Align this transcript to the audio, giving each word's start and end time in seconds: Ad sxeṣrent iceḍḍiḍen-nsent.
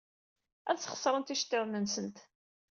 Ad 0.69 0.77
sxeṣrent 0.79 1.33
iceḍḍiḍen-nsent. 1.35 2.17